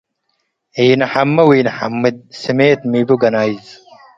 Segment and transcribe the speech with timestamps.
[0.85, 3.65] ኢነሐሜ ወኢነሐምድ- ስሜት ሚቡ ገናይዝ